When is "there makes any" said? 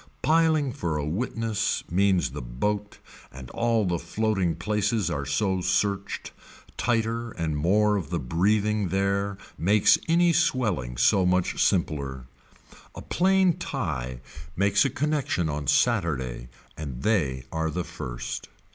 8.87-10.33